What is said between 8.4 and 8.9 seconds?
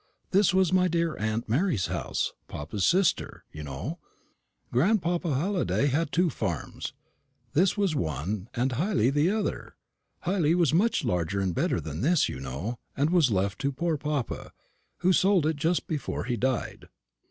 and